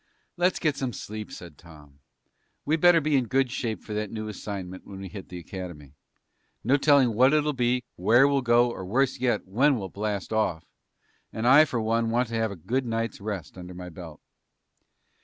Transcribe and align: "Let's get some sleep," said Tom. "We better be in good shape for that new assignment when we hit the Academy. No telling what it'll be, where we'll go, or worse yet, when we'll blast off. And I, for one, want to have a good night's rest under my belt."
"Let's 0.35 0.57
get 0.57 0.77
some 0.77 0.93
sleep," 0.93 1.31
said 1.31 1.59
Tom. 1.59 1.99
"We 2.65 2.75
better 2.75 2.99
be 2.99 3.15
in 3.15 3.27
good 3.27 3.51
shape 3.51 3.83
for 3.83 3.93
that 3.93 4.09
new 4.09 4.29
assignment 4.29 4.83
when 4.87 4.99
we 4.99 5.09
hit 5.09 5.29
the 5.29 5.37
Academy. 5.37 5.93
No 6.63 6.75
telling 6.75 7.13
what 7.13 7.33
it'll 7.35 7.53
be, 7.53 7.83
where 7.97 8.27
we'll 8.27 8.41
go, 8.41 8.71
or 8.71 8.83
worse 8.83 9.19
yet, 9.19 9.45
when 9.45 9.77
we'll 9.77 9.89
blast 9.89 10.33
off. 10.33 10.65
And 11.31 11.47
I, 11.47 11.65
for 11.65 11.79
one, 11.79 12.09
want 12.09 12.29
to 12.29 12.33
have 12.33 12.49
a 12.49 12.55
good 12.55 12.87
night's 12.87 13.21
rest 13.21 13.59
under 13.59 13.75
my 13.75 13.89
belt." 13.89 14.19